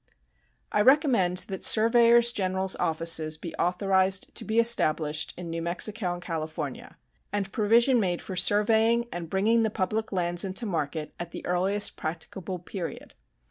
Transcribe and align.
I 0.71 0.81
recommend 0.81 1.37
that 1.49 1.63
surveyors 1.63 2.31
general's 2.31 2.75
offices 2.77 3.37
be 3.37 3.53
authorized 3.57 4.33
to 4.33 4.43
be 4.43 4.57
established 4.57 5.31
in 5.37 5.51
New 5.51 5.61
Mexico 5.61 6.13
and 6.15 6.21
California 6.23 6.97
and 7.31 7.51
provision 7.51 7.99
made 7.99 8.19
for 8.19 8.35
surveying 8.35 9.07
and 9.11 9.29
bringing 9.29 9.61
the 9.61 9.69
public 9.69 10.11
lands 10.11 10.43
into 10.43 10.65
market 10.65 11.13
at 11.19 11.29
the 11.29 11.45
earliest 11.45 11.97
practicable 11.97 12.57
period. 12.57 13.13